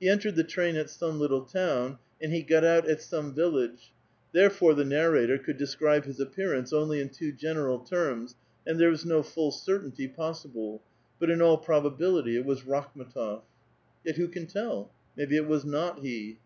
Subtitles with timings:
[0.00, 3.34] He en tered the train at some little town, and he got out at some
[3.34, 3.92] village;
[4.32, 8.34] therefore the narrator could descril)e his appearance only in too general terms,
[8.66, 10.82] and there was no full certainty possible;
[11.20, 13.42] but in all probability it was Rakhm^tof.
[14.06, 14.90] Yet who can tell?
[15.18, 16.38] Mavbc it was not he.